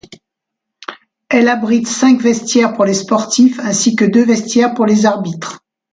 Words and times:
Elle 1.29 1.47
abrite 1.47 1.87
cinq 1.87 2.21
vestiaires 2.23 2.73
pour 2.73 2.85
les 2.85 2.95
sportifs 2.95 3.59
ainsi 3.59 3.95
que 3.95 4.03
deux 4.03 4.25
vestiaires 4.25 4.73
pour 4.73 4.87
les 4.87 5.05
arbitres. 5.05 5.63